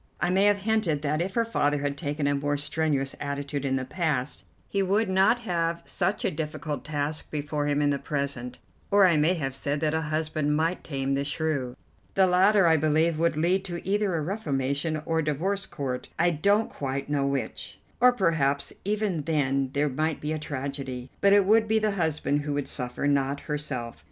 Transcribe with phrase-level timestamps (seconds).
[0.19, 3.75] I may have hinted that if her father had taken a more strenuous attitude in
[3.75, 8.57] the past, he would not have such a difficult task before him in the present,
[8.89, 11.75] or I may have said that a husband might tame the shrew.
[12.15, 16.31] The latter, I believe, would lead to either a reformation or the divorce court, I
[16.31, 17.79] don't quite know which.
[17.99, 22.41] Or perhaps even then there might be a tragedy; but it would be the husband
[22.41, 23.99] who would suffer, not herself.